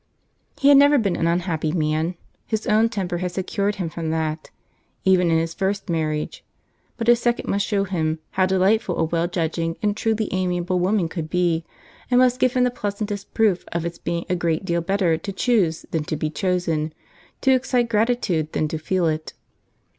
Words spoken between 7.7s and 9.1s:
him how delightful a